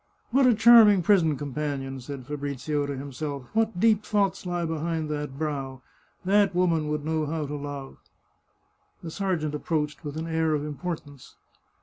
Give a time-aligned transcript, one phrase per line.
[0.31, 5.37] "What a charming prison companion!" said Fabrizio to himself." What deep thoughts lie behind that
[5.37, 5.83] brow
[6.23, 7.97] 1 That woman would know how to love!"
[9.03, 11.35] The sergeant approached with an air of importance.